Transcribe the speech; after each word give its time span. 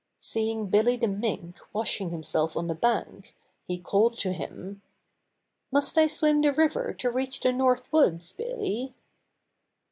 Seeing 0.19 0.65
Billy 0.65 0.97
the 0.97 1.07
Mink 1.07 1.59
wash 1.73 2.01
ing 2.01 2.09
himself 2.09 2.57
on 2.57 2.65
the 2.65 2.73
bank, 2.73 3.35
he 3.67 3.77
called 3.77 4.17
to 4.21 4.33
him: 4.33 4.81
"Must 5.71 5.95
I 5.95 6.07
swim 6.07 6.41
the 6.41 6.51
river 6.51 6.91
to 6.93 7.11
reach 7.11 7.41
the 7.41 7.51
North 7.53 7.93
Woods, 7.93 8.33
Billy?" 8.33 8.95